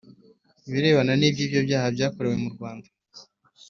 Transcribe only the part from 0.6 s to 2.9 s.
Ibirebana n’ iby ibyo byaha byakorewe mu Rwanda